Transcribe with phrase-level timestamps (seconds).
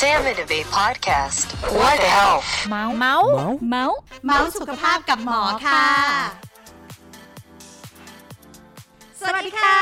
[0.00, 1.46] Sam and Abe podcast.
[1.78, 2.48] What the health?
[2.68, 3.28] เมาส์เมาส์
[3.70, 5.86] เมาส์เมาส์สุขภาพกับหมอค่ะ
[9.20, 9.78] สวัสดีค่ะ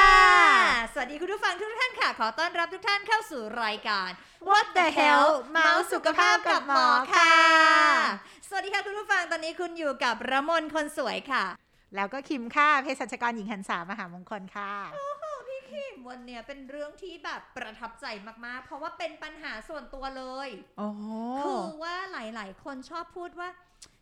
[0.93, 4.11] สวัสดีคุณผู้ฟังทุกท่านค่ะ ขอต้อนรับทุกท่านเข้าสู่รายการ
[4.49, 7.35] What the hell เมาส์สุขภาพกับหมอค่ะ
[8.49, 11.45] สวัสดีค่ะคุณผู้ฟังตอนนี้คุณอยู่กับระมนคนสวยค่ะ
[11.97, 14.73] แล้วก็คิมค่ะเภสัชกรหญิงหันษามหามงคลค่ะ
[16.09, 18.07] วันเนี้ยเป็นเรื่องที่แบบประทับใจ
[18.47, 20.49] มากๆ เพราะว่าเป็นปัญหาส่วนตัวเลย
[20.79, 20.89] โอ้
[21.41, 23.49] คือว่าหลายๆ คนชอบพูดว่า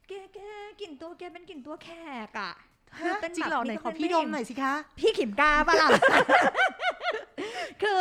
[0.08, 0.38] แกแก
[0.80, 1.90] กลิ่นตัวแกเป็นกลิ่นตัวแข
[2.28, 2.52] กอะ
[2.98, 6.94] คือเป็นจริงแบบเหรอไหนขอพี่ดมหน่อยสิคะ พี่ขิมกล้าปะล่ะคือ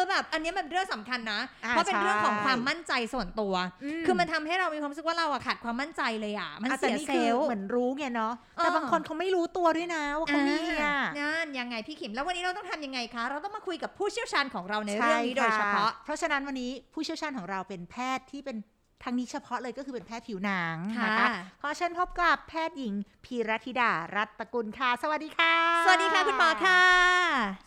[0.10, 18.58] แบบอันเนี้ยมันเรื่องสำคัญนะอ่าเพราะเป็นเรื่องของใช่ความมั่นใจส่วนตัวอืมคือมันทำให้เรามีความรู้สึกว่าเราอะขาดความมั่นใจเลยอะมันอะเสียแต่นี่เซคือลล์เหมือนรู้ไงเนาะเออแต่บางคนเขาไม่รู้ตัวด้วยนะว่าเขามีอะนั่นยังไงพี่ขิมแล้ววันนี้เราต้องทำยังไงคะ เราต้องมาคุยกับผู้เชี่ยวชาญของเราในใช่เรื่องนี้โดยเฉพาะค่เพราะฉะนั้นวันนี้ผู้เชี่ยวชาญของเราเป็นแพทย์ที่เป็น
[19.04, 21.28] ทางนี้เฉพาะเลยก็คือเป็นแพทย์ผิวหนังค่ะนะคะ
[21.62, 22.94] ขอเชิญพบกับแพทย์หญิง
[23.26, 25.54] พีรธิดา รัตตกุลค่ะ สวัสดีค่ะ
[25.86, 26.82] สวัสดีค่ะคุณหมอค่ะ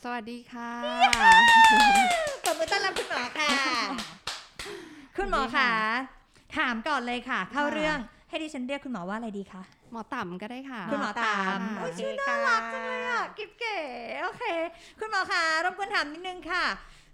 [0.04, 0.70] สวัสดีค่ะ
[2.44, 3.48] ปรบมือต้อนรับคุณหมอค่ะ
[5.16, 5.70] คุณหมอค่ะ
[6.56, 9.62] ถามก่อนเลยค่ะ เข้าเรื่องให้ดิฉันเรียกคุณหมอว่าอะไรดีคะ
[9.92, 13.78] หมอต่ำก็ได้ค่ะ คุณหมอตามโอโอ้ยเคชื่อน่ารักจังเลยอะกิ๊บเก๋
[14.22, 14.42] โอเค
[15.00, 16.64] คุณหมอคะรบกวนถามนิดนึงค่ะ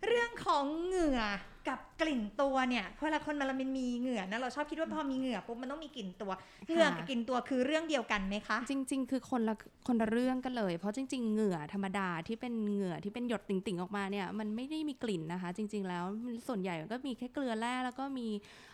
[0.06, 1.20] เรื่องของเหงื่อ
[1.68, 6.32] กับกลิ่นตัวเนี่ยเวลาคนมันมีเหงื่อนะเราชอบคิดว่าพอมีเหงื่อปุ๊บมันต้องมีกลิ่นตัว
[6.66, 9.54] เหงื่อกับกลิ่นตัวคือเรื่องเดียวกันไหมคะ จริง ๆ คือคนละ
[9.86, 16.04] คนละเรื่องกันเลย เพราะจริง ๆ เหงื่อธรรมดาที่เป็นเหงื่อที่เป็นหยดติ่งๆออกมาเนี่ยมันไม่ได้มีกลิ่นนะคะ จริง ๆ แล้ว
[16.48, 18.28] ส่วนใหญ่ก็มีแค่เกลือแร่แล้วก็มี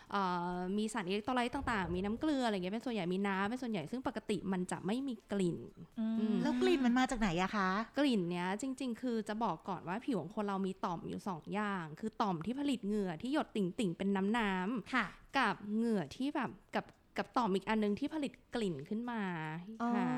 [0.77, 5.57] มีสารอิเล็กโทรไลต์ต่างๆ มีน้ำเกลืออะไรเงี้ยเป็นส่วนใหญ่มีน้ำเป็นส่วนใหญ่ซึ่งปกติมันจะไม่มีกลิ่น
[5.99, 15.05] อืมอืมแล้วกลิ่นมันมาจากไหนอะคะ กลิ่นเนี้ยจริง ๆ คือจะบอกก่อนว่าผิวของคนเรามีต่อมอยู่สองอย่าง คือต่อมที่ผลิตเหงื่อที่หยดติ่งๆเป็นน้ำน้ำๆค่ะ
[15.37, 16.85] กับเหงื่อที่แบบกับ
[17.17, 19.21] กับต่อมอีกอันนึงที่ผลิตกลิ่นขึ้นมา
[19.81, 20.09] อ๋อค่ะ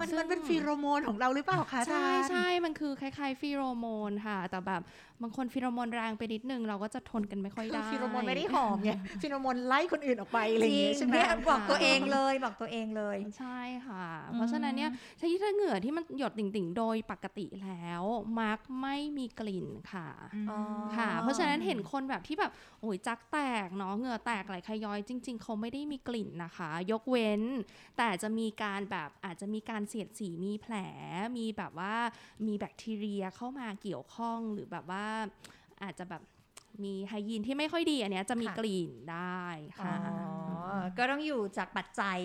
[0.00, 4.82] มันซึ่งมันเป็นฟีโรโมนของเราหรือเปล่าคะใช่อาจารย์ใช่มันคือคล้ายๆฟีโรโมนค่ะ แต่แบบ
[5.22, 8.90] บางคนฟีโรโมนแรงไปนิดนึงเราก็จะทนกันไม่ค่อยคือได้ฟีโรโมนไม่ได้หอมไง
[9.20, 18.02] ฟีโรโมนไล่คนอื่นออกไปอะไรอย่างเงี้ยจริใช่งไหมเนี่ยบอกตัวเองเลยบอกตัวเองเลย ใช่ค่ะ เพราะฉะนั้นเนี่ยถ้าที่ถ้าเหงื่อที่มันหยดติ่งๆ โดยปกติแล้ว
[18.40, 20.08] มักไม่มีกลิ่นค่ะ
[20.50, 20.58] อ๋อ
[20.96, 27.42] ค่ะ เพราะฉะนั้นเห็นคนแบบที่แบบโอ้ยจักแตกเนาะเหงื่อแตกไหลขย้อยจริง ๆเขาไม่ได้มีกลิ่นนะคะ ยกเว้น
[27.96, 30.74] แต่จะมีการแบบอาจจะมีการเสียดสีมีแผล
[31.38, 31.94] มีแบบว่า
[32.46, 35.06] มีแบคทีเรียเข้ามาเกี่ยวข้องหรือแบบว่า
[35.82, 36.22] อาจจะแบบ
[36.84, 39.44] มีไฮยีนที่ไม่ค่อยดีอันเนี้ยจะมีค่ะกลิ่นได้
[39.80, 42.18] อ๋ค่ะอก็ต้องอยู่จากปัจจัย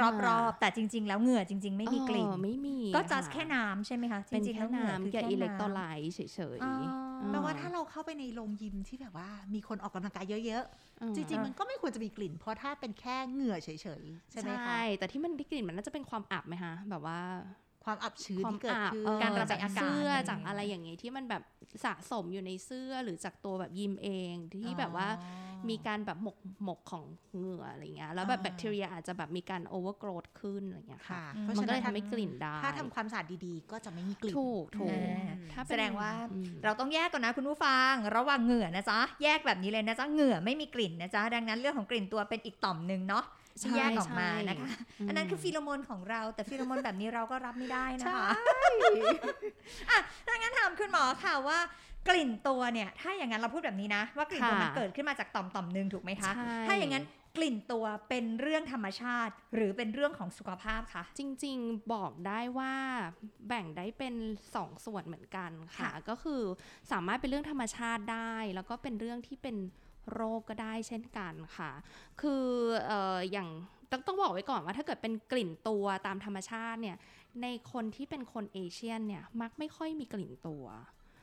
[0.00, 6.20] รอ่อบๆ แต่จริง ๆ แล้วเหงื่อจริง ๆ ไม่มีกลิ่นเออไม่มีก็จัดะแค่น้ำใช่ไหมคะ เป็นจริงๆแค่แล้วหงื่อน้ำคือกับแค่อิเล็กโทรไลน้ำต์เฉ
[6.58, 10.64] ยอ๋อๆ แปลว่าถ้าเราเข้าไปในโรงยิมที่แบบว่ามีคนออกกำลังกายเยอะ
[11.02, 13.68] อืมๆจริง ๆ มันก็ไม่ควรจะมีกลิ่น เพราะถ้าเป็นแค่เหงื่อเฉ
[14.02, 17.20] ยๆ ใช่ไหมคะ ใช่ แต่ที่มันได้กลิ่นมันน่าจะเป็นความอับไหมคะแบบว่า
[17.84, 21.42] ความอับชื้นความที่เกิดอับขึ้นเออการระบายจากอากาศเสื้ออะไรจากอย่างเงี้ยอะไรอย่างเงี้ยที่มันแบบ
[21.84, 25.08] สะสมอยู่ในเสื้อหรือจากตัวแบบยิมเองที่แบบว่า
[25.70, 27.04] มีการแบบหมกหมกของ
[27.36, 43.24] เหงื่ออะไรเงี้ยแล้วแบบอ่าแบคทีเรียอาจจะแบบมีการโอเวอร์โกรธขึ้นอะไรเงี้ยค่ะค่ะอืมเพราะมันฉะก็นั้เลนยทำให้กลิ่นได้ถ้าทำความสะอาดดีๆ ก็จะไม่มีกลิ่นถูกถูกอ่าถ้าเป็นแสดงว่าอืมเราต้องแยกก่อนนะคุณผู้ฟัง ระหว่างเหงื่อนะจ๊ะแยกแบบนี้เลยนะจ๊ะเหงื่อไม่มีกลิ่นนะจ๊ะดังนั้นเรื่องของกลิ่นตัวเป็นอีกต่อมหนึ่งเนาะ
[43.60, 44.68] ที่แยกออกมานะคะ
[45.08, 48.28] อันนั้นคือฟีโรโมนของเรา แต่ฟีโรโมนแบบนี้เราก็รับไม่ได้นะคะ
[49.90, 51.58] อะถ้างั้นถามคุณหมอค่ะว่า
[52.08, 57.04] กลิ่นตัวเนี่ย ถ้าอย่างนั้นเราพูดแบบนี้นะ ว่ากลิ่นตัวค่ะมันเกิดขึ้นมาจากต่อมต่อมหนึ่งถูกไหมคะใช่ถ้าอย่างนั้น
[57.36, 62.74] กลิ่นตัวเป็นเรื่องธรรมชาติ หรือเป็นเรื่องของสุขภาพคะจริงๆบอกได้ว่า
[63.48, 64.14] แบ่งได้เป็น
[64.54, 66.42] สองส่วนเหมือนกันค่ะค่ะ ก็คือ
[66.92, 69.56] สามารถเป็นเรื่องธรรมชาติได้ แล้วก็เป็นเรื่องที่เป็น
[70.12, 71.70] โรคก็ได้เช่นกันค่ะ
[72.20, 72.44] คือ
[72.86, 73.48] เอ่ออย่าง
[73.90, 76.96] ต้องต้องบอกไว้ก่อนว่าถ้าเกิดเป็นกลิ่นตัวตามธรรมชาติเนี่ย
[77.42, 80.64] ในคนที่เป็นคนเอเชียนเนี่ยมักไม่ค่อยมีกลิ่นตัว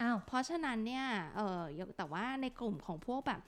[0.02, 1.06] อ้าวเพราะฉะนั้นเนี่ย
[1.36, 1.62] เออ
[1.98, 3.42] แต่ว่าในกลุ่มของพวกแบบ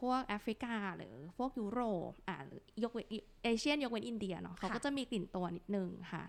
[0.00, 3.06] พวกแอฟริกาหรือพวกยุโรปอ่าหรือยกเว้น
[3.44, 6.24] เอเชียนยกเว้นอินเดียเนาะเขาก็จะมีกลิ่นตัวนิดนึงค่ะ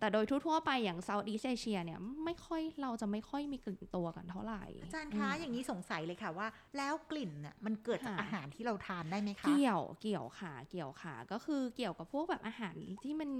[0.00, 6.46] แต่โดยทั่วๆไปอย่างเซาท์อีสเอเชียเนี่ยไม่ค่อยเราจะไม่ค่อยมีกลิ่นตัวกันเท่าไหร่อาจารย์คะอย่างนี้สงสัยเลยค่ะว่า
[6.76, 13.30] แล้วกลิ่นน่ะมันเกิดจากค่ะอาหารที่เราทานได้ไหมคะ เกี่ยวเกี่ยวค่ะเกี่ยวค่ะ ก็คือเกี่ยวกับพวกแบบอาหารที่มัน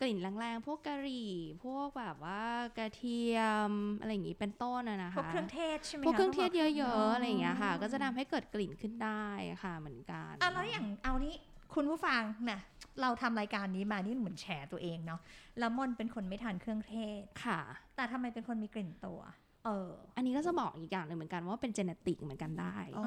[0.00, 1.32] กลิ่นแรงๆพวกกะหรี่
[1.64, 2.42] พวกแบบว่า
[2.78, 3.38] กระเทีย
[3.68, 3.70] ม
[4.00, 9.26] อะไรอย่างงี้เป็นต้นอะนะคะพวกเครื่องเทศใช่ไหมพวกคะเครื่องเทศเยต้อะบกๆอะไรอย่างเงี้ยค่ะ ก็จะทำให้เกิดกลิ่นขึ้นได้
[9.62, 11.34] ค่ะเหมือนกันอะแล้วอย่างเอานี้
[11.74, 12.58] คุณผู้ฟังนะ
[13.00, 15.20] เราทำรายการนี้มานี่เหมือนแฉตัวเองเนาะ
[15.58, 17.60] แล้วมนเป็นคนไม่ทานเครื่องเทศค่ะ
[17.96, 19.20] แต่ทำไมเป็นคนมีกลิ่นตัว
[19.64, 23.06] เออ อันนี้ก็จะบอกอีกอย่างหนึ่งเหมือนกันว่าเป็นเจเนติกเหมือนกันได้อ๋อ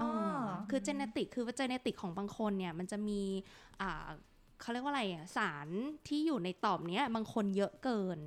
[0.00, 3.20] อ๋อเออคือเจเนติกคือว่าเจเนติกของบางคนเนี่ยมันจะมี
[3.80, 4.08] อ่า
[4.60, 5.68] เขาเรียกว่าอะไรอะสาร
[6.08, 8.20] ที่อยู่ในต่อมเนี้ยบางคนเยอะเกิน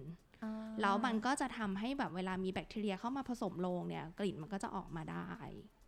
[0.82, 5.79] แล้วมันก็จะทำให้แบบเวลามีแบคทีเรียเข้ามาผสมลงเนี่ย กลิ่นมันก็จะออกมาได้โอ้อืม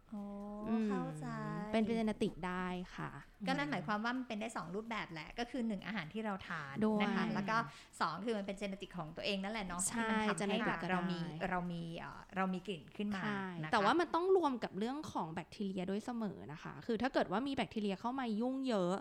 [0.84, 1.26] เข้าใจ
[1.72, 2.66] เป็นเจเนติกได้
[2.96, 3.12] ค่ะ
[3.48, 7.58] ก็นั่นหมายความว่ามันเป็นได้ 2 รูปแบบแหละ ก็คือ 1 อาหารที่เราทานด้วยนะคะแล้วก็
[8.00, 18.94] 2 คือมันเป็นเจเนติกของตัวเองนั่นแหละเนาะใช่ที่มันทำให้แบบ genetic ก็เรามีได้เรามีเอ่อเรามีกลิ่นขึ้นมาใช่นะคะแต่ว่ามันต้องรวมกับเรื่องของแบคทีเรียด้วยเสมอนะคะ คือถ้าเกิดว่ามีแบคทีเรียเข้ามายุ่งเยอะ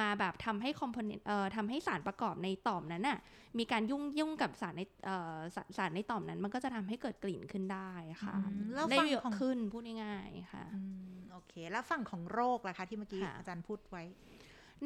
[0.00, 3.18] มาแบบทำให้คอมโพเนนต์เอ่อทำให้สารประกอบในต่อมนั้นน่ะ
[3.58, 7.90] มีการยุ่งยุ่งกับสารในเอ่อสารสารในต่อมนั้น มันก็จะทำให้เกิดกลิ่นขึ้นได้
[8.24, 10.80] ค่ะอืมแล้วได้ฝั่งเยอะของขึ้นพูดง่ายๆค่ะอื
[11.14, 14.02] มโอเค แล้วฝั่งของโรคล่ะคะ ที่เมื่อกี้ค่ะอาจารย์พูดไว้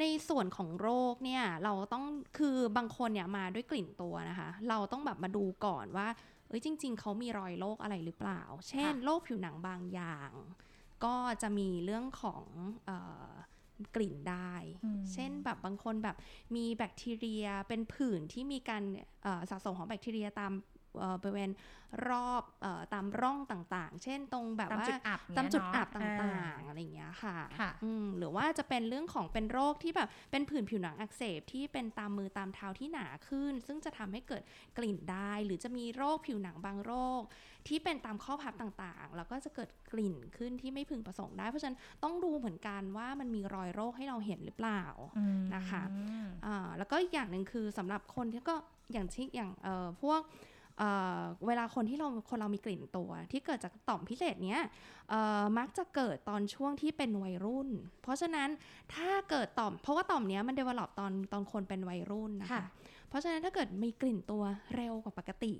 [0.01, 2.05] ในส่วนของโรคเนี่ย เราต้อง
[2.39, 6.09] คือบางคนเนี่ยมาด้วยกลิ่นตัวนะคะ เราต้องแบบมาดูก่อนว่า
[6.49, 10.31] เอ้ยจริง ๆเขามีรอยโรคอะไรหรือเปล่า เช่นค่ะโรคผิวหนังบางอย่าง
[11.05, 12.45] ก็จะมีเรื่องของ
[12.87, 12.91] เอ
[13.29, 13.31] อ
[13.97, 14.55] กลิ่นได้
[14.85, 16.17] อืมเช่นแบบบางคนแบบ
[16.57, 18.83] มีแบคทีเรียเป็นผื่นที่มีการ
[19.23, 20.76] เอ่อสะสมของแบคทีเรียตามเอ่อ
[21.23, 21.51] บริเวณ
[22.09, 34.43] รอบเออตามร่องต่างๆ เช่นตรงแบบตามว่าจุดอับเนี้ยตามจุดอับเนะต่างอ่ๆอะไรอย่างเงี้ยค่ะค่ะอืมหรือว่าจะเป็นเรื่องของเป็นโรคที่แบบเป็นผื่นผิวหนังอักเสบที่เป็นตามมือตามเท้าที่หนาขึ้น ซึ่งจะทำให้เกิด
[34.79, 37.23] กลิ่นได้ หรือจะมีโรคผิวหนังบางโรค
[37.69, 44.83] ที่เป็นตามข้อพับต่างๆ แล้วก็จะเกิดกลิ่นขึ้นที่ไม่พึงประสงค์ได้ เพราะฉะนั้นต้องดูเหมือนกันว่ามันมีรอยโรคให้เราเห็นหรือเปล่า
[45.19, 45.83] อืมนะคะ
[46.47, 48.55] อ่าแล้วก็อีกอย่างหนึ่งคือสำหรับคนที่ก็
[48.93, 50.21] อย่างที่อย่างเอ่อพวก
[50.79, 54.61] เอ่อเวลาคนที่เราคนเรามีกลิ่นตัว ที่เกิดจากต่อมพิเศษเนี้ย
[55.11, 57.69] เอ่อมักจะเกิดตอนช่วงที่เป็นวัยรุ่น
[58.03, 58.49] เพราะฉะนั้น
[58.95, 62.65] ถ้าเกิดต่อม เพราะว่าต่อมเนี้ยมันเดเวลลอปตอนตอนคนเป็นวัยรุ่นนะคะค่ะ
[63.09, 64.43] เพราะฉะนั้นถ้าเกิดมีกลิ่นตัว
[64.75, 65.53] เร็วกว่าปกติ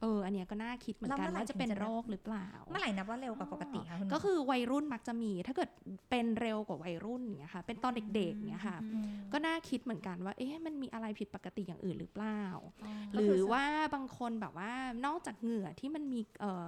[0.00, 5.70] เออ อันเนี้ยก็น่าคิดเหมือนกันแล้วเมื่อไหร่ว่าจะเป็นถึงจะโรคหรือเปล่า เมื่อไหร่นับว่าเร็วกว่าปกติคะคุณหมก็คือวัยรุ่นมักจะมี ถ้าเกิด
[6.10, 12.42] เป็นเร็วกว่าวัยรุ่นอย่างเงี้ยค่ะ เป็นตอนเด็กๆอย่างเงี้ยค่ะมก็น่าคิดเหมือนกันว่า เอ๊ะ มันมีอะไรผิดปกติอย่างอื่นหรือเปล่า
[12.84, 13.64] อ๋อหรือว่า
[13.94, 14.72] บางคนแบบว่า
[15.06, 16.66] นอกจากเหงื่อที่มันมีเอ่อ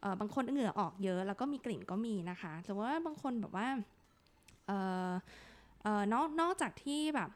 [0.00, 3.68] เอ่อบางคนเหงื่อออกเยอะ แล้วก็มีกลิ่นก็มีนะคะ แต่ว่าบางคนแบบว่า
[4.66, 4.78] เอ่
[5.10, 5.12] อ
[5.82, 7.30] เอ่อนอกนอกจากที่แบบ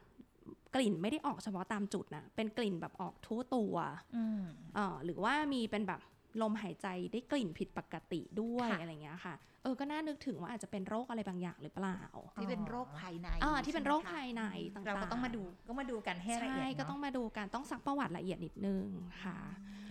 [0.76, 3.74] กลิ่นไม่ได้ออกเฉพาะตามจุดนะ เป็นกลิ่นแบบออกทั่วตัว
[4.16, 4.42] อืม
[4.74, 6.00] เอ่อหรือว่ามีเป็นแบบ
[6.42, 12.00] ลมหายใจได้กลิ่นผิดปกติด้วยค่ะอะไรเงี้ยค่ะ เออ ก็น่านึกถึงว่าอาจจะเป็นโรคอะไรบางอย่างหรือเปล่า
[12.40, 14.42] ที่เป็นโรคภายในอ่าที่เป็นโรคใช่ไหมะภายใน
[14.74, 18.86] ต่างๆ เราก็ต้องมาดู ก็มาดูกันให้ละเอียดใช่เนาะก็ต้องมาดูกัน ต้องซักประวัติละเอียดนิดนึง
[19.24, 19.38] ค่ะ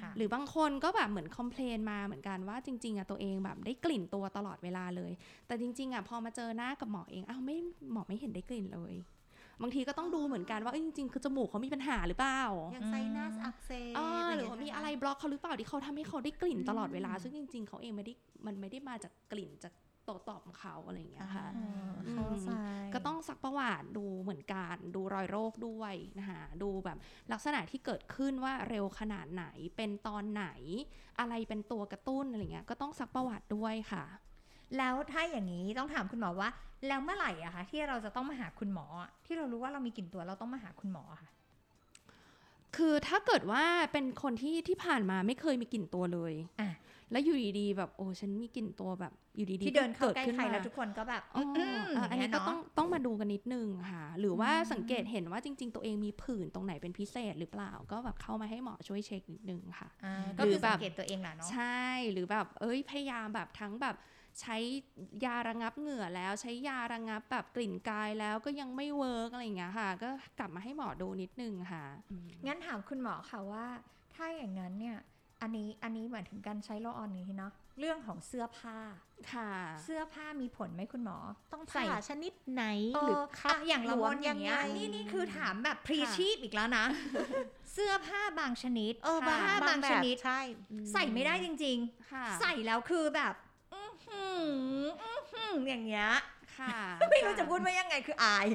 [0.02, 5.12] ค่ะ หรือบางคนก็แบบเหมือนคอมเพลนมาเหมือนกันว่าจริง ๆอะตัวเองแบบได้กลิ่นตัวตลอดเวลาเลย
[5.48, 7.58] แต่จริง ๆอะพอมาเจอหน้ากับหมอเอง อ้าวไม่
[7.92, 8.96] หมอไม่เห็นได้กลิ่นเลย
[9.62, 12.42] บางทีก็ต้องดูเหมือนกันว่าเอ้ยจริงๆคือจมูกเขามีปัญหาหรือเปล่า
[12.74, 18.14] อย่างไซนัสอักเสบเออหรือเงี้ยว่ามีนคอะไรบล็อกเขาหรือเปล่าที่เขาทำให้เขาได้กลิ่นตลอดเวลา ซึ่งจริง ๆเขาเองไม่ได้
[18.46, 19.74] มันไม่ได้มาจากกลิ่นจาก
[20.06, 22.50] โตวตอบของเขาอะไรอย่างเงี้ยค่ะอ๋ออืมเข้าใจ
[22.94, 26.98] ก็ต้องซักประวัติดูเหมือนกันดูรอยโรคด้วยนะคะดูแบบ
[27.32, 29.46] ลักษณะที่เกิดขึ้นว่าเร็วขนาดไหน
[29.78, 30.48] เป็นตอนไหน
[31.20, 34.04] อะไรเป็นตัวกระตุ้นอะไรเงี้ยก็ต้องซักประวัติด้วยค่ะ
[34.78, 36.50] แล้วถ้าอย่างนี้ต้องถามคุณหมอว่า
[36.88, 41.30] แล้วเมื่อไหร่อะคะที่เราจะต้องมาหาคุณหมออะที่เรารู้ว่าเรามีกลิ่นตัวเราต้องมาหาคุณหมออะค่ะ
[42.76, 46.70] คือถ้าเกิดว่าเป็นคนที่ที่ผ่านมาไม่เคยมีกลิ่นตัวเลยอะ
[47.12, 51.60] แล้วอยู่ดีๆแบบโอ้ฉันมีกลิ่นตัวแบบ อยู่ดีๆที่เดินเข้าใกล้ขึ้นใครมาแล้วทุกคนก็แบบอ๋ออมเอ
[52.02, 63.96] ออันนี้ก็เยต้องเาะต้องมาดูกันนิดนึงค่ะ หรือว่าอืมสังเกตเห็นว่าจริง ๆ ตัวเองมีผื่นตรงไหนเป็นพิเศษหรือเปล่า ก็แบบเข้ามาให้หมอช่วยเช็คนิดนึงค่ะอ่าก็หรืคืออแบสับงเกตตัวเองแหละเนาะใช่หรือแบบเอ้ยพยายามแบบทั้งแบบ
[64.42, 64.58] ใช้
[65.26, 73.66] ยาระงับเหงื่อแล้ว ใช้ยาระงับแบบกลิ่นกายแล้วก็ยังไม่ work อะไรอย่างเงี้ยค่ะ ก็กลับมาให้หมอดูนิดนึงค่ะอืมงั้นถามคุณหมอค่ะว่า
[74.14, 74.98] ถ้าอย่างนั้นเนี่ย
[75.42, 78.78] อันนี้อันนี้หมายถึงการใช้ roll-on นี้เนาะเรื่องของเสื้อผ้า
[79.34, 79.52] ค่ะ
[79.84, 81.18] เสื้อผ้ามีผลไหมคุณหมอ
[81.54, 82.64] ต้องใส่ผ้าชนิดไหน
[82.96, 86.86] เอหรืออคัดอะอย่างละหลมวนอย่างเงี้ยยังไงนี่นี่คือถามแบบพรีค่ะชีพอีกแล้วนะ
[87.74, 90.40] เสื้อผ้าบางชนิดเออบางผ้าบางแบบชนิดใช่
[90.94, 91.78] ใส่ไม่ได้จริง
[92.12, 93.34] ค่ะๆใส่แล้วคือแบบ
[94.12, 96.08] อื้อหืออื้อหืออย่างเงี้ย
[96.58, 96.78] ค่ะ
[97.12, 98.48] ไม่รู้จะพูดว่ายังไงคืออาย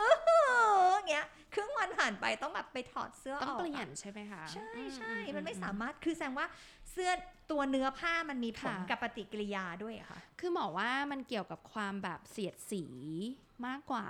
[0.00, 6.46] อื้อหืออย่างเงี้ยครึ่งวันผ่านไปต้องแบบไปถอดเสื้อออกต้องเปลี่ยอะนใช่ไหมคะใช่อืใช่อืมันไม่อืสามารถคือแสดงว่า
[6.90, 7.10] เสื้อ
[7.50, 12.84] ตัวเนื้อผ้ามันมีผลค่ะกับปฏิกิริยาด้วยอะค่ะ คือหมอว่ามันเกี่ยวกับความแบบเสียดสี
[13.66, 14.08] มากกว่า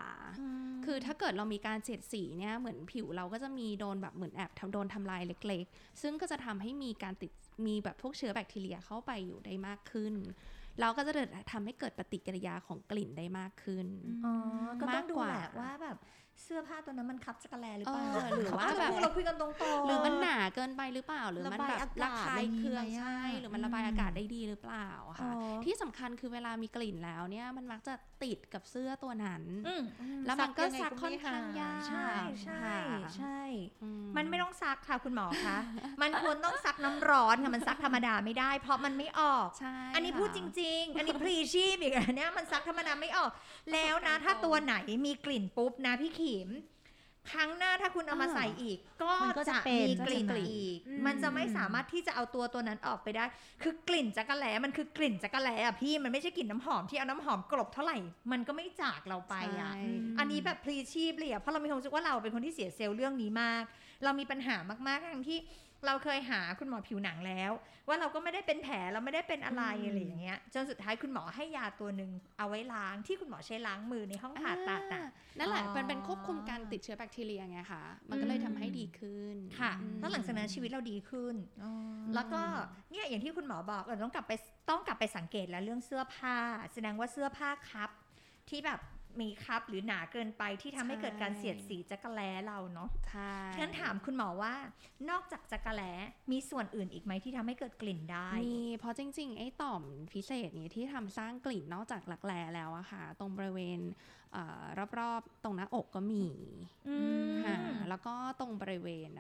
[0.85, 7.33] คือถ้าเกิดเรามีการเสียดสีเนี่ยเหมือนผิวเราก็จะมีโดนแบบเหมือนแอบทำโดนทำลายเล็ก ๆ ซึ่งก็จะทำให้มีการติด
[7.67, 10.15] มีแบบพวกเชื้อแบคทีเรียเข้าไปอยู่ได้มากขึ้น
[10.81, 11.13] เราก็จะ
[11.53, 13.87] ทำให้เกิดปฏิกิริยาของกลิ่นได้มากขึ้น
[14.25, 14.35] อ๋อ
[14.81, 15.97] ก็ต้องดูมากกว่าแหละว่าแบบ
[16.45, 29.83] เสื้อผ้าตัวนั้นมันคับจักรแลหรือเปล่าเออหรือว่าแบบเราคุยกันตรงๆหรือมันหนาเกินไปหรือเปล่า หรือมันแบบระบายอากาศระคายเคืองอะไรอย่างเงี้ยใช่หรือมันระบายอากาศได้ดีหรือเปล่าอ๋ค่ะอที่สำคัญคือเวลามีกลิ่นแล้วเนี่ยมันมักจะติดกับเสื้อตัวนั้นอืม
[30.27, 32.09] แล้วมันก็ซัซักกยังไงก็ค่อนไม่ข้างหายยากใช่
[32.45, 32.71] ใช่
[33.03, 33.41] ค่ะใช่
[33.83, 35.59] อืมันไม่ต้องซักค่ะคุณหมอคะ
[36.03, 43.31] มันควรต้องซักน้ำร้อนค่ะมันซักธรรมดาไม่ได้ เพราะมันไม่ออกใช่อันนี้พูดจค่ะริง ๆ อันนี้พรีชีพอีกอันเนี้ยมันซักธรรมดาไม่ออก
[43.73, 44.75] แล้วนะถ้าตัวไหน
[45.07, 46.51] มีกลิ่นปุ๊บนะพี่ขิม
[47.33, 53.25] ครั้งหน้าถ้าคุณเอามาอ่าใส่อีก ก็มันก็จะจะเป็นมีกลิ่นจะกลิ่นอีกอืมมันจะไม่สามารถที่จะเอาตัวตัวนั้นออกไปได้
[53.63, 57.97] คือกลิ่นจักระแหลมันคือกลิ่นจักระแหลอะพี่มันไม่ใช่กลิ่นน้ำหอมที่เอาน้ำหอมกลบเท่าไหร่
[58.33, 63.63] มันก็ไม่จากเราไปอะใช่อันนี้แบบพลีชีพเลยอะเพราะเรามีความรู้สึกว่าเราเป็นคนที่เสียเซลล์เรื่องนี้มาก
[64.05, 64.57] เรามีปัญหา
[64.89, 65.39] มากๆทั้งที่
[65.87, 67.53] เราเคยหาคุณหมอผิวหนังแล้ว
[67.89, 75.05] ว่าเราก็ไม่ได้เป็นแผลเราไม่ได้เป็นอะไรอืมอะไรอย่างเงี้ยจนสุดท้ายคุณหมอให้ยาตัวหนึ่งเอาไว้ล้างที่คุณหมอใช้ล้างมือในห้องผ่าตัดอะ
[75.39, 81.73] นั่นแหละอ๋อมันเป็นควบคุมการติดเชื้อแบคทีเรียไงค่ะมันก็เลยทำให้ดีขึ้นค่ะอืมแล้วหลังจากนั้นชีวิตเราดีขึ้นอ๋อ
[82.15, 82.43] แล้วก็
[82.91, 84.33] เนี่ยอย่างที่คุณหมอบอกเราต้องกลับไป
[84.71, 86.37] ต้องกลับไปสังเกตแล้วเรื่องเสื้อผ้า
[86.75, 87.91] แสดงว่าเสื้อผ้าครับ
[88.49, 88.81] ที่แบบ
[89.21, 94.55] มีครับหรือหนาเกินไปที่ทำให้เกิดการเสียดสีจักระแล้เราเนาะใช่งั้นถามคุณหมอว่า
[95.11, 95.93] นอกจากจักระแล้
[96.33, 99.83] มีส่วนอื่นอีกไหมที่ทำให้เกิดกลิ่นได้มีเพราะจริง ๆ ไอ้ต่อม
[100.13, 103.81] พิเศษนี้ที่ทำสร้างกลิ่นนอกจากหลักแร้แล้วอะค่ะ ตรงบริเวณ
[104.33, 104.63] เอ่อ
[104.99, 106.25] รอบๆ ตรงหน้าอกก็มี
[106.89, 107.57] อืมค่ะ
[107.89, 109.11] แล้วก็ตรงบริเวณ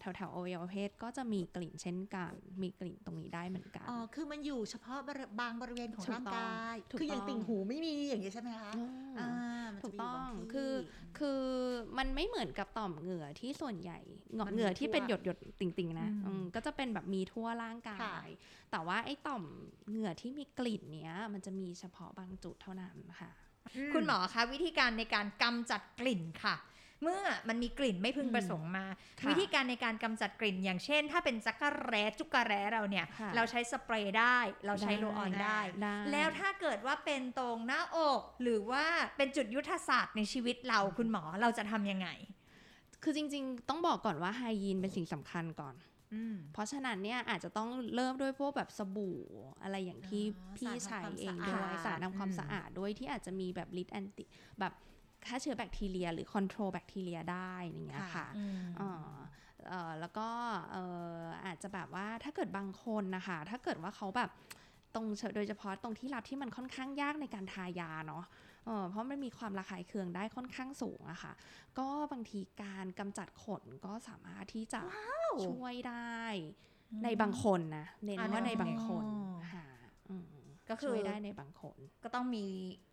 [0.00, 9.30] เอ่อแถวๆอวัยวะเพศก็จะมีกลิ่นเช่นกัน มีกลิ่นตรงนี้ได้เหมือนกัน อ๋อ คือมันอยู่เฉพาะบริบางบริเวณของถูกร่างต้องกายถูกคืออย่างต้องติ่งหูไม่มีอย่างนี้ยใช่ไหมคะอืมอ่า
[9.74, 10.72] มันถูจะกไปยู่ต้องบางที่คือ
[11.18, 11.40] คือ
[11.98, 13.98] มันไม่เหมือนกับต่อมเหงื่อที่ส่วนใหญ่
[14.34, 18.28] เหงาะมันมีเหงื่อที่เป็นหยทั่ดวหยดๆติ่งๆนะอืมอืมก็จะเป็นแบบมีทั่วร่างกาค่ะย
[18.70, 19.42] แต่ว่าไอ้ต่อม
[19.88, 23.30] เหงื่อที่มีกลิ่นเนี้ย มันจะมีเฉพาะบางจุดเท่านั้นค่ะ
[23.92, 26.56] คุณหมอคะวิธีการในการกำจัดกลิ่นค่ะ
[27.02, 28.86] เมื่อมันมีกลิ่นไม่พึงประสงค์มา
[29.20, 38.84] ค่ะวิธีการในการกำจัดกลิ่น อย่างเช่น ถ้าเป็นจักระแร้จุกระแร้เราเนี่ยค่ะเราใช้สเปรย์ได้ เราใช้ได้โรลออนได้ได้ แล้วถ้าเกิดว่าเป็นตรงหน้าอก หรือว่า
[39.16, 42.08] เป็นจุดยุทธศาสตร์ในชีวิตเราคุณหมอเราจะทำยังไง
[43.02, 45.74] คือจริง ๆ ต้องบอกก่อนว่าไฮยีนเป็นสิ่งสำคัญก่อน
[46.14, 49.18] อืมเพราะฉะนั้นเนี่ยอาจจะต้องเริ่มด้วยพวกแบบสบู่
[49.62, 54.24] อะไรอย่างที่อ๋อพี่สารใช้ทำความเองด้วยสะอาดสารทำความอืมสะอาดด้วยที่อาจจะมีแบบลิดแอนติ
[54.60, 54.72] แบบ
[55.28, 58.26] ฆ่าเชื้อแบคทีเรีย หรือคอนโทรลแบคทีเรียได้อย่างเงี้ยค่ะ
[58.76, 59.10] เอ่อ
[59.68, 60.28] เอ่อแล้วก็
[60.70, 60.84] เอ่
[61.20, 64.30] ออาจจะแบบว่าถ้าเกิดบางคนนะคะ ถ้าเกิดว่าเขาแบบ
[64.94, 65.06] ตรง
[65.36, 68.24] โดยเฉพาะตรงที่รับที่มันค่อนข้างยากในการทายาเนาะ
[68.66, 71.32] เออเพราะมันมีความระคายเคืองได้ค่อนข้างสูงอะค่ะ
[71.78, 74.82] ก็บางทีการกำจัดขนก็สามารถที่จะ
[75.46, 76.20] ช่วยได้
[77.04, 79.25] ในบางคนนะเน้นอ่าว่าในในบางบางคคนนค่ะอืม
[80.70, 82.46] ก็คือช่วยได้ในบางคน ก็ต้องมี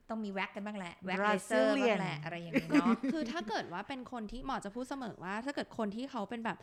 [0.09, 6.57] ต้องมีแว็กกันบ้างแหละแว็กเลเซอร์ Brazilian บ้างแหละอะไรอย่างนี้เนาะคือถ้าเกิดว่าเป็นคนที่หมอจะพูดเสมอว่า ถ้าเกิดคนที่เขาเป็นแบบ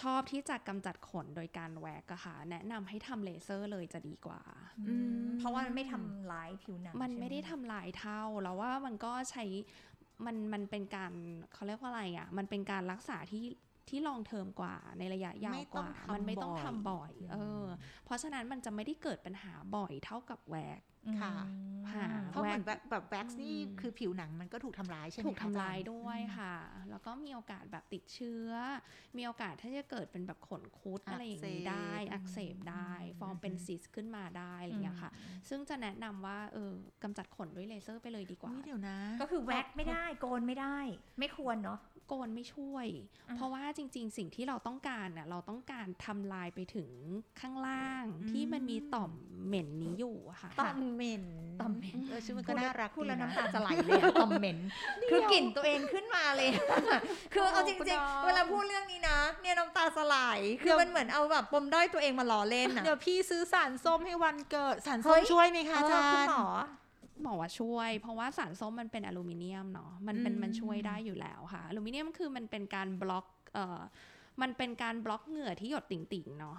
[0.00, 4.40] ชอบที่จะกำจัดขนโดยการแวกอะค่ะ แนะนำให้ทำเลเซอร์เลยจะดีกว่า
[4.88, 9.44] อืมเพราะว่ามันไม่ทำร้ายผิวหนังมันใช่หไม่ได้ทำลายเท่าแล้วว่ามันก็ใช้
[10.26, 11.12] มันมันเป็นการ
[11.52, 13.44] เขาเรียกว่าอะไรอะมันเป็นการรักษาที่
[13.88, 17.66] ที่ long term กว่าในระยะยาวไม่กต้องว่าทำมันไม่ต้องบ่อยทำบ่อย เออ
[18.04, 20.80] เพราะฉะนั้นมันจะไม่ได้เกิดปัญหาบ่อยเท่ากับแวก
[21.20, 21.34] ค่ะ
[21.92, 26.54] ค่ะเพราะเหมือนแว็กแบบแบบแว็กซ์นี่อืมคือผิวหนังมันก็ถูกทำร้ายใช่ไหมถูกทำคะอจลายรด้วยค่ะ
[26.90, 28.50] แล้วก็มีโอกาสแบบติดเชื้อ
[29.16, 35.10] มีโอกาสที่จะเกิดเป็นแบบขนคุดอักเสบอะไรอย่างนี้ได้ อักเสบได้อืมฟอร์มเป็นซิสขึ้นมาได้อะไรอย่างเงี้ยค่ะ
[35.48, 36.72] ซึ่งจะแนะนำว่าเออ
[37.02, 40.78] กำจัดขนด้วยเลเซอร์ไปเลยดีกว่าอุ๊ยเดี๋ยวนะ ก็คือแว็กไม่ได้โกนไม่ได้
[41.18, 42.86] ไม่ควรเนาะ โกนไม่ช่วย
[43.28, 46.88] อะเพราะว่าจริง ๆ สิ่งที่เราต้องการน่ะเราต้องการทำลายไปถึง
[47.40, 49.12] ข้างล่างอืมที่มันมีต่อม
[49.46, 51.24] เหม็นนี้อยู่อะค่ะต่อมเหม็น
[51.60, 54.58] ต่อมเหม็นเออชื่อมันก็น่ารักพูดแล้วดีะน้ำตาจะไหลเลยอะต่อมเหม็น
[55.10, 56.48] คือกลิ่นตัวเองขึ้นมาเลย
[57.32, 66.44] คือเอาจคุณริงน้องๆ เวลาพูดเรื่องนี้นะเนี่ยน้ำตาสลายคือมันเหมือนเอาแบบปมด้อยตัวเองมาล้อเล่นอะเดี๋ยวพี่ซื้อสารส้มให้วันเกิดสารเฮ้ส้มยช่วยไหมคะอาเอจาอคุณรย์หมอ
[67.26, 73.80] บอกว่าช่วย เพราะว่าสารส้มมันเป็นอลูมิเนียมเนาะมันเป็นอืมมันช่วยได้อยู่แล้วค่ะอลูมิเนียมคือมันเป็นการบล็อกเอ่อ
[74.42, 76.58] มันเป็นการบล็อกเหงื่อที่หยดติ่งๆเนาะ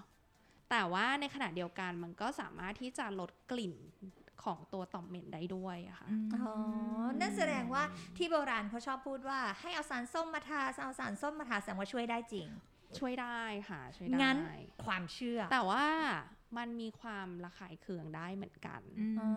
[0.70, 3.74] แต่ว่าในขณะเดียวกันมันก็สามารถที่จะลดกลิ่น
[4.44, 6.52] ของตัวต่อมเหม็นได้ด้วยอะค่ะ อ๋อ
[7.22, 7.84] นั่นแสดงว่า
[8.18, 12.48] ที่โบราณเขาชอบพูดว่าให้เอาสารส้มมาทา เอาสารส้มมาทาแสดงว่าช่วยได้จริง
[13.00, 14.38] ช่วยได้ค่ะ ช่วยได้ งั้น
[14.86, 15.86] ความเชื่อ แต่ว่า
[16.58, 19.30] มันมีความระคายเคืองได้เหมือนกันอืมอ๋อ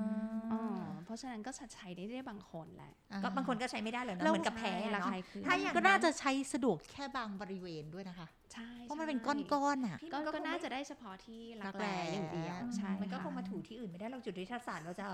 [0.52, 0.62] อ๋อ
[1.04, 15.06] เพราะฉะนั้นก็จะใช้ได้ได้บางคนแหละ ก็บางคนก็ใช้ไม่ได้เลยนะแล้วเหมือนกับแพ้ใช่อะระเนาะคายเคืองถ้าอย่างก็น่าจะใช้สะดวกแค่บางบริเวณด้วยนะคะ ใช่ เพราะมันเป็นใช่ก้อนๆอะก็มันก็ก็คงน่าไม่จะได้เฉพาะที่รักรักแร้แร้อย่างเดียว ใช่ มันก็คงะมาถูที่อื่นไม่ได้นี้เราจุดวิทยาศาสตร์เราจะ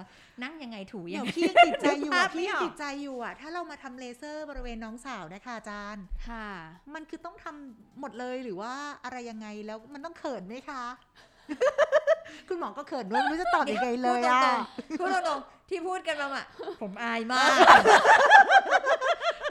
[0.43, 6.49] นั่งยังไงถูเดี๋ยัยวงไงพี่ยังติดใจอยู่ภาอะพไม่พี่ยังออกติดใจอยู่อะถ้าเรามาทำเลเซอร์บริเวณน้องสาวนะคะอาจารย์ ค่ะ
[6.95, 8.73] มันคือต้องทำหมดเลยหรือว่า
[9.05, 10.83] อะไรยังไงแล้วมันต้องเขินไหมคะ
[12.49, 14.41] คุณหมอก็เขินด้วยไม่รู้จะตอบยังไงเลยอะ
[14.99, 16.47] พูดตรงๆที่พูดกันมาอะ
[16.83, 17.57] ผมอายมาก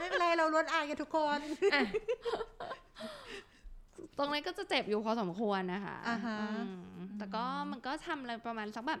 [0.00, 1.38] ม่เป็นไรเราล้วนอายกันทุกคน
[4.18, 9.00] ตรงนั้นก็จะเจ็บอยู่พอสมควรนะคะอ่าฮะอืมแต่ก็มันก็ทำอะไรประมาณสักแบบ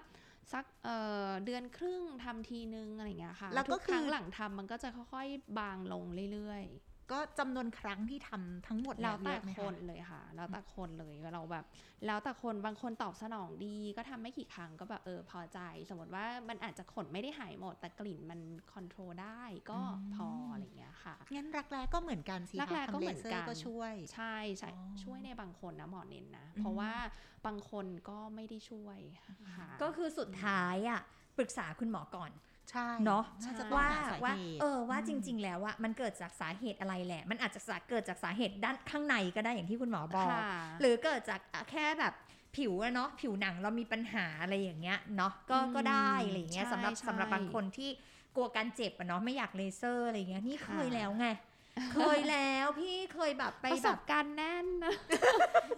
[0.52, 0.96] สักเอ่
[1.26, 6.64] อเดือนครึ่งทำทีนึงอะไรอย่างเงี้ยค่ะ แล้วก็ทุกคือครั้งหลังทำมันก็จะค่อยๆ บางลงเรื่อย
[7.12, 11.64] ก็จำนวนครั้งที่ทำทั้งหมดๆแล้วแต่เยอะไหมะคนเลยค่ะ แล้วแต่คนเลยเราแบบ
[12.06, 15.58] แล้วแต่คนบางคนตอบสนองดี ก็ทำไม่กี่ครั้งก็แบบเออพอใจ
[15.90, 18.40] สมมติว่ามันอาจจะขนไม่ได้หายหมด แต่กลิ่นมัน
[18.72, 19.80] คอนโทรลได้ก็
[20.14, 26.92] พออะไรอย่างเงี้ยค่ะ งั้นรักแร้ก็เหมือนกันสิรักแร้คะก็ทำเหเลมือนเซอกันร์ก็ช่วย ใช่ใช่อ๋อช่วยในบางคนนะหมอเน้นนะอืมเพราะว่า
[27.46, 28.98] บางคนก็ไม่ได้ช่วย
[29.54, 31.00] ค่ะก็คือสุดท้ายอะ
[31.36, 32.30] ปรึกษาคุณหมอก่อน
[32.70, 40.42] ใช่เนาะน่าจะต้องว่าหาสาว่าเหตุเออว่าจริง ๆ แล้วอะมันเกิดจากสาเหตุอะไรแหละ มันอาจจะสาเกิดจากสาเหตุด้านข้างในก็ได้อย่างที่คุณหมอบอกค่ะ
[40.80, 41.40] หรือเกิดจาก
[41.70, 42.14] แค่แบบ
[42.56, 47.90] ผิวอะเนาะผิวหนังเรามีปัญหาอะไรอย่างเงี้ยเนาะก็อืมก็ได้อะไรอย่างเงี้ยใช่สำหรับใช่สำหรับบางคนที่
[48.36, 51.26] กลัวการเจ็บอะเนาะไม่อยากเลเซอร์อะไรอย่างเงี้ยนี่เคยค่ะแล้วไง
[51.92, 54.92] เคยแล้วพี่เคยแบบไปประสแบบบการณ์แน่นนะ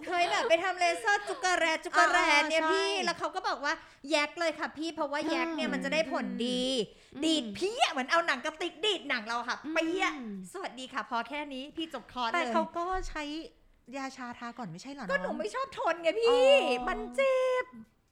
[0.07, 3.75] เคยแบบไปทำเลเซอร์จุกกระแรจุกกระแรอ่าเนี่ยใช่พี่แล้วเขาก็บอกว่า
[4.11, 6.65] แยกเลยค่ะพี่เพราะว่าแยกเนี่ยมันจะได้ผลดี
[7.15, 10.07] อืมดีดเพี้ยเหมือนเอาหนังกระติกดีดหนังเราค่ะอืมเปี้ย
[10.53, 13.23] สวัสดีค่ะ พอแค่นี้พี่จบคอร์สแต่เลยเขาก็ใช้
[13.97, 16.37] ยาชาทาก่อนไม่ใช่เหรอก็น้องหนูไม่ชอบทนไงพี่อ๋
[16.79, 17.67] อมันเจ็บ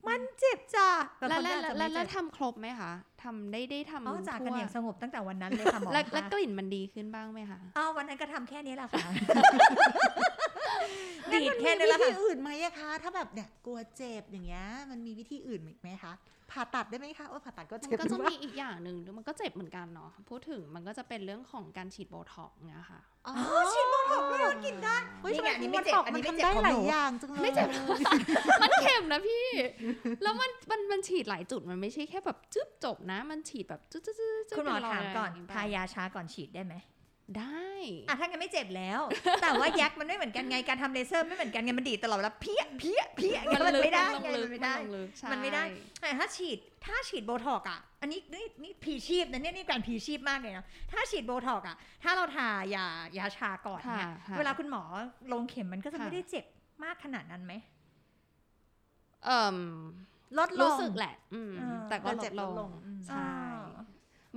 [0.09, 0.89] มันเจ็บจ้ะ
[1.29, 2.93] แล้วบางคนแล้วก็อาจจะแล้วไม่แล้วเจ็บทำครบไหมคะ
[3.23, 9.07] ทำได้ได้ทำอ๋อจากกันอย่างสงบตั้งแต่วันนั้นเลยค่ะหมอแล้วแล้วคะกลิ่นมันดีขึ้นบ้างไหมคะอ้าววันนั้นก็ทำแค่นี้แหละค่ะ
[11.31, 16.13] งั้นดีดมันแค่มีนี้แหวิละธีค่ะอื่นไหมอะคะถ้าแบบเนี่ยกลัวเจ็บอย่างเงี้ยมันมีวิธีอื่นอีกไหมคะ
[16.55, 23.35] ผ่าตัดได้ไหมคะโอ้ยผ่าตัดก็มันเจ็บก็จะหรือเปล่ามีอีกอย่างหนึ่งมันก็เจ็บเหมือนกันเนาะพูดถึงมันก็จะเป็นเรื่องของการฉีดโบท็อกซ์เนี่ยค่ะอ๋อ
[23.73, 27.69] ฉีดโบท็อกซ์ด้วยเหรอกินได้เฮ้ยนี่ทำไงไมอันนี้มัไม่นเจ็บบอกอันมันนี้ไม่ทำเจ็บได้ของหลาหยนูอย่างจังเลยไม่เจ็บ
[28.63, 29.47] มันเข็มนะพี่
[30.23, 36.75] แล้วมันมันมันฉีดหลายจุดมันไม่ใช่แค่แบบจึ๊บจบนะ มันฉีดแบบจึ๊บจึ๊บจึ๊บจึ๊บคุณหมอเป็นรยถามก่อนย่งทายาชาก่อนฉีดได้ไหม
[37.39, 37.69] ได้
[38.09, 39.01] อะถ้างั้นไม่เจ็บแล้ว
[39.43, 45.63] แต่ว่ายักษ์มันไม่เหมือนกันไงการทำเลเซอร์ไม่เหมือนกันไงมันดีดตลอดเวลาเพี้ยเพี้ยเพี้ยมันลึกไม่ได้ลงไงลึมักนไม่ได้ลงลึกใช่มันไม่ได้
[46.03, 52.87] แต่ถ้าฉีดถ้าฉีดโบท็อกอะอันนี้นี่นี่พีชีพนะเนี่ยนี่การพีชีพมากเลยนะถ้าฉีดโบท็อกอะถ้าเราทายา
[53.19, 54.83] ยาชาก่อนค่ะเนี่ยค่ะเวลาคุณหมอ
[55.33, 56.45] ลงเข็มมันก็จะค่ะไม่ได้เจ็บ
[56.85, 57.53] มากขนาดนั้นไหม
[59.25, 59.59] เอ่ม
[60.39, 63.85] ลดลงรู้สึกแหละ อืมเออแต่ก็แต่ลเจ็ดบลลดลงงอืมใช่อ่า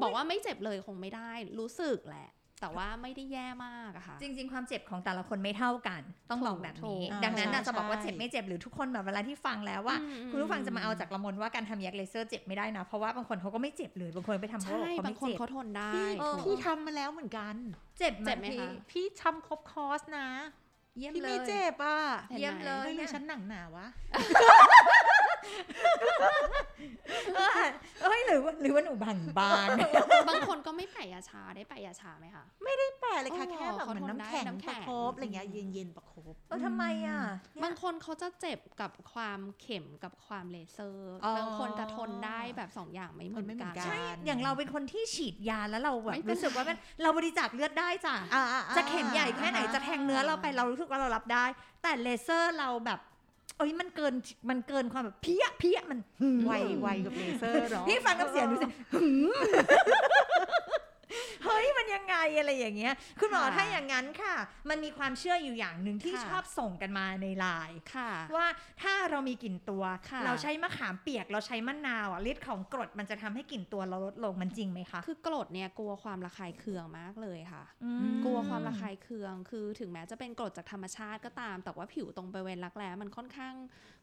[0.01, 2.29] บอกว่าไม่เจ็บเลยคงไม่ได้ รู้สึกแหละ
[2.61, 17.55] แต่ว่าไม่ได้แย่มากอะค่ะ จริง ๆ ความเจ็บของแต่ละคนไม่เท่ากัน ต้องบอกแบบถูนี้กดังนั้นน่ะใช่จะบอกว่าใช่เจ็บไม่เจ็บหรือทุกคนแบบเวลาที่ฟังแล้วว่าอืมคุณผู้ฟังจะมาเอาจากละมนว่าการทำยักษ์เลเซอร์เจ็บไม่ได้นะ เพราะว่าบางคนเขาก็ไม่เจ็บเลยบางคนไปทำเขาใช่บอกเขาบางไม่คนเจ็บเขาทนได้พี่เออถูกพี่ทำมาแล้วเหมือนกัน
[17.99, 20.27] เจ็บเจ็บไหมพี่คะพี่ทำครบคอร์สนะ
[20.97, 23.87] เยี่ยมพี่เลไม่ยเจ็บอะเห็นไหมเยี่ยมเลยไม่รู้เนี่ยฉันหนังหนาวะ
[28.01, 29.67] เอ้ยหรือว่าหรือว่าหนูบางบาง
[30.29, 32.45] บางคนก็ไม่แปะยาชาได้แปะยาชาไหมคะ
[33.01, 37.19] แปลเลยค่ะ แค่แบบเหมือนน้ำแข็งน้ำแข็ประคบอะไรเงี้ยเย็นๆประคบเออทำไมอะ
[37.63, 46.63] บางคนเขาจะเจ็บกับความเข็มกับความเลเซอร์ บางคนจะทนได้แบบสองอย่างไม่เหมือนกันใช่อย่างเราเป็นคนที่ฉีดยาแล้วเราแบบรู้สึกว่า
[47.01, 48.15] เราบริจาคเลือดได้จ้ะ
[48.77, 51.45] จะเข็มใหญ่แค่ไหนจะแทงเนื้อเราไปเรารู้สึกว่าเรารับได้
[51.83, 52.99] แต่เลเซอร์เราแบบ
[53.57, 54.13] เอ้ยมันเกิน
[54.49, 59.31] มันเกินความแบบเพี้ยเพี้ยมันหืมไวไวกับเลเซอร์เนาะพี่ฟังน้ำเสียงดูสิหืม
[60.09, 60.16] เฮ้
[61.97, 64.35] ยมันยังไงอะไรอย่างเงี้ยคุณหมอค่ะถ้าอย่างนั้นค่ะ
[64.69, 68.47] มันมีความเชื่ออยู่อย่างหนึ่งที่ค่ะชอบส่งกันมาในไลน์ค่ะว่า
[68.81, 77.63] ถ้าเรามีกลิ่นตัวค่ะเราใช้มะขามเปียกเราใช้มะนาวอะฤทธิ์ของกรดมันจะทำให้กลิ่นตัวเราลดลงมันจริงไหมคะคือกรดเนี่ยกลัวความระคายเคืองมากเลยค่ะ
[78.09, 83.55] มกลัวความระคายเคือง คือถึงแม้จะเป็นกรดจากธรรมชาติก็ตาม แต่ว่าผิวตรงบริเวณรักแร้มันค่อนข้าง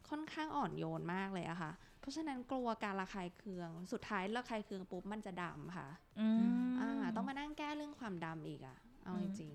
[0.09, 1.71] ค่อนข้างอ่อนโยนมากเลยอะค่ะ
[2.05, 5.87] เพราะฉะนั้นกลัวการระคายเคือง สุดท้ายระคายเคืองปุ๊บมันจะดำค่ะ
[6.19, 9.53] อืมอ่าต้องมานั่งแก้เรื่องความดำอีกอะอืมเอาจริง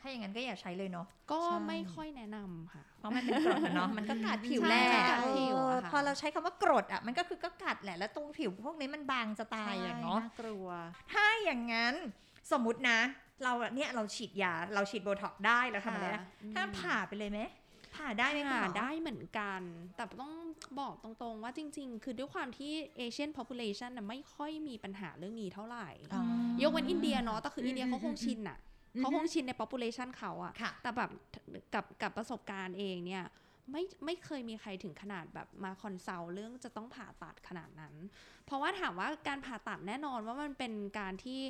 [0.00, 10.66] ถ้าอย่างนั้นก็อย่าใช้เลยเนาะๆก็ใช่ไม่ค่อยแนะนำค่ะ เพราะมันเป็นกรดอะเนาะมันก็กัดผิวใช่แหละกัดผิวเอออะค่ะพอเราใช้คำว่ากรดอะมันก็คือก็กัดแหละแล้วตรงผิวพวกนี้มันบางจะตายอย่างเนาะน่ากลัว
[11.12, 11.94] ถ้าอย่างนั้น
[12.52, 12.98] สมมุตินะ
[13.42, 17.40] เราเนี่ยเราฉีดยาเราฉีดโบท็อกซ์ได้เราทำอะไรได้ค่ะอืมถ้าผ่าไปเลยไหม
[17.96, 19.60] ผ่าได้ไหมคุณค่ะหมอได้เหมือนกัน
[19.96, 20.32] แต่ต้อง
[20.80, 26.22] บอกตรงๆว่าจริง ๆ คือด้วยความที่ Asian population น่ะไม่ค่อยมีปัญหาเรื่องนี้เท่าไหร่อ๋อ
[26.62, 28.58] ยกเว้นอินเดียเนาะแต่คืออินเดียเขาคงชินอะ
[28.94, 31.10] อืมเขาคงชินใน population เขาอะค่ะแต่แบบ
[31.74, 33.24] กับกับประสบการณ์เองเนี่ย
[33.72, 37.94] ไม่ไม่เคยมีใครถึงขนาดแบบมา consult เรื่องจะต้องผ่าตัดขนาดนั้น
[38.46, 41.40] เพราะว่าถามว่าการผ่าตัดแน่นอนว่ามันเป็นการที่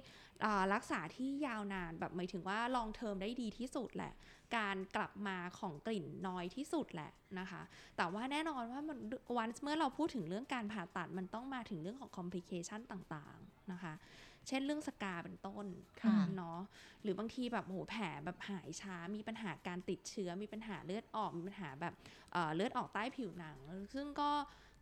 [0.45, 4.13] อ่ารักษาที่ยาวนานแบบหมายถึงว่า long term ได้ดีที่สุดแหละ
[4.57, 7.63] การกลับมาของกลิ่นน้อยที่สุดแหละนะคะ
[7.97, 8.99] แต่ว่าแน่นอนว่ามัน
[9.37, 13.95] วันเมื่อเราพูดถึงเรื่องการผ่าตัดมันต้องมาถึงเรื่องของคอมพลิเคชันต่างๆนะคะ
[14.49, 15.67] เช่นเรื่องสกาเป็นต้น
[16.03, 16.59] ค่ะเนาะ
[17.03, 21.95] หรือบางทีแบบโอ้โหแผลแบบหายช้า มีปัญหาการติดเชื้อ มีปัญหาเลือดออก มีปัญหาแบบ
[22.33, 23.59] เอ่อเลือดออกใต้ผิวหนัง
[23.95, 24.31] ซึ่งก็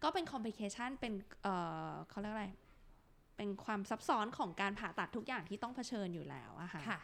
[0.02, 1.54] ก็เป็นคอมพลิเคชันเป็นเอ่
[1.88, 2.48] อเขาเรียกอะไร
[3.36, 7.00] เป็นความซับซ้อนของการผ่าตัดทุกอย่างที่ต้องเผชิญอยู่แล้วอะค่ะค่ะ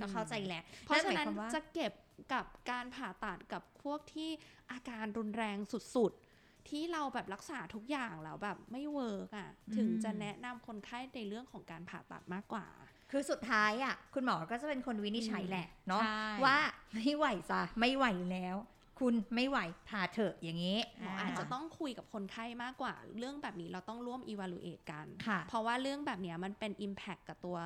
[0.00, 1.92] ก็เข้าใจแหละ เพราะฉะนั้นหมยควมว่าจะเก็บ
[2.32, 4.30] กับการผ่าตัดกับพวกที่
[4.72, 12.66] อาการรุนแรงสุดๆ ที่เราแบบรักษาทุกอย่างแล้วแบบไม่เวิร์กอะถึงจะแนะนำคนไข้ในเรื่องของการผ่าตัดมากกว่า
[13.10, 16.58] คือสุดท้ายอะคุณหมอก็จะเป็นคนวินิจฉัยแหละเนาะใช่ว่า
[16.94, 18.56] ไม่ไหวจ้ะไม่ไหวแล้ว
[19.00, 27.56] คุณไม่ไหวผ่าเถอะอย่างนี้หมออาจจะต้องคุยกับคนไข้มากกว่า เรื่องแบบนี้เราต้องร่วม evaluate กันค่ะเพราะว่าเรื่องแบบเนี้ยมันเป็น impact กับตัว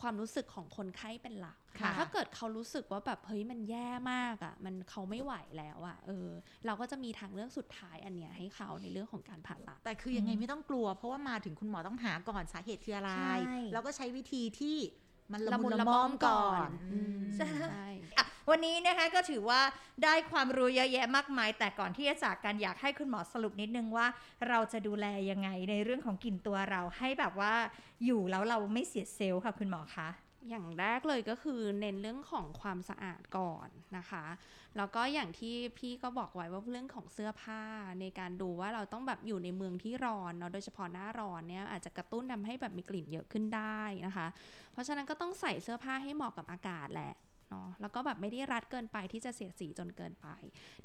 [0.00, 6.28] ความรู้สึกของคนไข้เป็นหลักค่ะถ้าเกิดเขารู้สึกว่าแบบเฮ้ยมันแย่มากอะ่ะ มันเขาไม่ไหวแล้วอะ่ะ เออ
[6.66, 13.36] เราก็จะมีทางเรื่องสุดท้ายอันเนี้ยให้เขาในเรื่องของการผ่าตัด แต่คือยังไงไม่ต้องกลัว เพราะว่ามาถึงคุณหมอต้องหาก่อนสาเหตุคืออะไรใช่
[13.72, 14.76] แล้วก็ใช้วิธีที่
[15.32, 17.86] มันละละมุมุนนละละม่ม่ออมมก่อนก่อนอืมใช่ใช่
[18.18, 19.60] อะวันนี้นะคะก็ถือว่า
[20.04, 24.06] ได้ความรู้เยอะแยะมากมาย แต่ก่อนที่จะจากกันอยากให้คุณหมอสรุปนิดนึงว่า
[24.48, 27.52] เราจะดูแลยังไงในเรื่องของกลิ่นตัวเราให้แบบว่า
[28.04, 30.08] อยู่แล้วเราไม่เสียเซลล์ค่ะคุณหมอคะ
[30.48, 34.24] อย่างแรกเลยก็คือเน้นเรื่องของความสะอาดก่อนนะคะ
[34.76, 37.62] แล้วก็อย่างที่พี่ก็บอกไว้ว่าเรื่องของเสื้อผ้า
[38.00, 44.26] ในการดูว่าเราต้องแบบอยู่ในเมืองที่ร้อนเนาะโดยเฉพาะหน้าร้อนเนี่ยอาจจะกระตุ้นทำให้แบบมีกลิ่นเยอะขึ้นได้นะคะ
[44.72, 47.12] เพราะฉะนั้นก็ต้องใส่เสื้อผ้าให้เหมาะกับอากาศแหละ
[47.54, 50.28] เนาะแล้วก็แบบไม่ได้รัดเกินไปที่จะเสียดสีจนเกินไป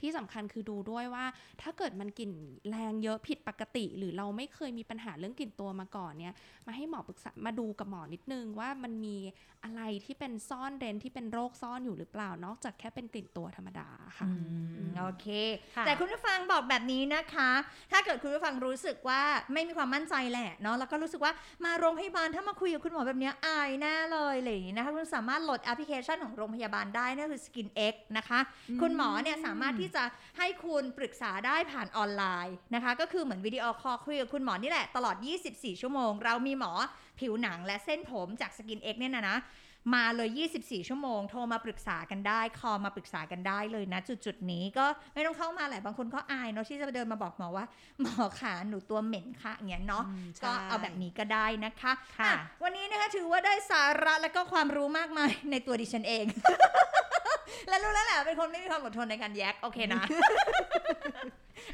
[0.01, 1.25] ที่สำคัญคือดูด้วยว่า
[1.61, 2.31] ถ้าเกิดมันกลิ่น
[2.69, 6.33] แรงเยอะผิดปกติ หรือเราไม่เคยมีปัญหาเรื่องกลิ่นตัวมาก่อนเนี่ย
[6.67, 9.17] มาให้หมอปรึกษามาดูกับหมอนิดนึงว่ามันมี
[9.63, 14.27] อะไรที่เป็นซ่อนเร้นที่เป็นโรคซ่อนอยู่หรือเปล่านอกจากแค่เป็นกลิ่นตัวธรรมดาค่ะ
[14.99, 15.27] โอเค
[15.75, 17.49] ค่ะแต่คุณผู้ฟังบอกแบบนี้นะคะ
[17.91, 19.21] ถ้าเกิดคุณผู้ฟังรู้สึกว่า
[19.53, 21.33] ไม่มีความมั่นใจแหละเนาะแล้วก็รู้สึกว่า
[21.65, 26.58] มาโรงพยาบาลถ้ามาคุยกับคุณหมอแบบเนี้ยอายแน่เลยอะไรอย่างนี้นะคะคุณสามารถโหลดแอปพลิเคชันของโรงพยาบาล
[26.95, 28.39] ได้นั่นคือ Skin X นะคะ
[28.81, 30.03] คุณหมอเนี่ยสามารถที่จะ
[30.37, 35.15] ให้คุณปรึกษาได้ผ่านออนไลน์นะคะ ก็คือเหมือนวิดีโอคอลคุยกับคุณหมอนี่แหละ ตลอด
[35.49, 36.71] 24 ชั่วโมง เรามีหมอ
[37.19, 39.37] ผิวหนังและเส้นผมจาก Skin X เนี่ยนะนะ
[39.93, 47.65] มาเลย 24 ชั่วโมง โทรมาปรึกษากันได้ คอมาปรึกษากันได้เลยนะ จุดๆนี้ก็ไม่ต้องเข้ามาแหละ บางคนก็อายเนาะที่จะเดินมาบอกหมอว่า
[48.01, 56.25] หมอขาหนูตัวเหม็นค่ะอย่างเงี้ยเนาะอืมใช่ก็เอาแบบนี้ก็ได้นะคะค่ะอ่วันนี้นะคะถือว่าได้สาระและก็ความรู้มากมายในตัวดิฉันเอง
[57.69, 60.03] และรู้แล้วแหละเป็นคนไม่มีความอดทนในการแยกโอเคนะ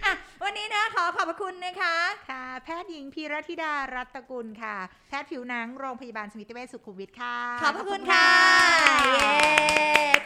[0.06, 0.13] อะ
[0.47, 1.95] วันนี้นะขอขอบพระคุณนะคะ
[2.31, 4.75] ค่ะ แพทย์หญิงพีรธิดารัตนกุลค่ะ
[5.10, 8.27] แพทย์ผิวหนังโรงพยาบาลสมิติเวชสุขุมวิทค่ะ ขอบพระคุณค่ะ
[9.13, 9.34] เย้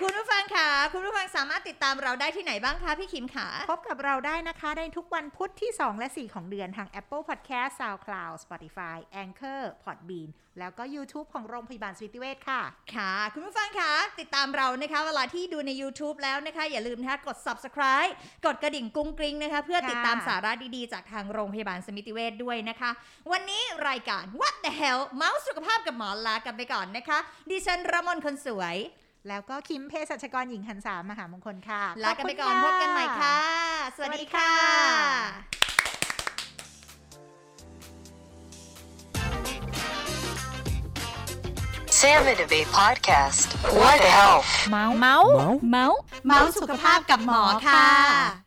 [0.02, 10.30] คุณผู้ฟังค่ะ คุณผู้ฟังสามารถติดตามเราได้ที่ไหนบ้างคะพี่คิมค่ะ พบกับเราได้นะคะในทุกวันพุธที่ 2 และ 4 ของเดือนทาง Apple Podcast SoundCloud Spotify Anchor Podbean
[10.60, 12.62] แล้วก็ YouTube ของโรงพยาบาลสมิติเวชค่ะ
[12.96, 18.12] ค่ะ คุณผู้ฟังคะติดตามเรานะคะเวลาที่ดูใน YouTube แล้วนะคะ อย่าลืมนะคะกด subscribe
[18.46, 22.92] กดกระดิ่งกุ้งกริ้งนะคะ เพื่อค่ะติดตามสาระดีๆ จากทางโรงพยาบาลสมิติเวชด้วยนะคะ
[23.32, 27.20] วันนี้รายการ What the hell เมาส์สุขภาพกับหมอลากันไปก่อนนะคะ
[27.52, 28.78] ดิฉันระมนคนสวย
[29.28, 33.38] แล้วก็คิมเภสัชกรหญิงหันสามมหามงคลค่ะ ลากันไปก่อนขพอบบณกันใหม่ค่ะ
[33.96, 34.52] สวัสดีค่ะ
[42.00, 43.48] Salmon Debate Podcast.
[43.80, 44.50] What the health?
[44.70, 45.30] เมาส์เมาส์
[45.70, 48.40] เมาส์เมาส์สุขภาพกับหมอค่ะ